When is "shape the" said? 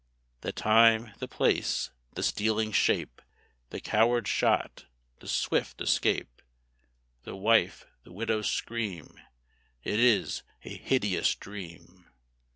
2.71-3.79